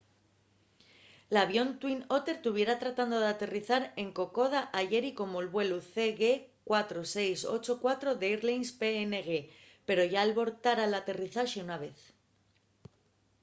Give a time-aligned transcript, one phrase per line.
[1.33, 9.29] l’avión twin otter tuviera tratando d’aterrizar en kokoda ayeri como’l vuelu cg4684 d’airlines png
[9.87, 11.99] pero yá albortara l’aterrizaxe una vez